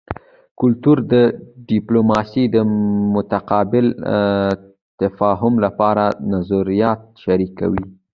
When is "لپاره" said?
5.65-6.05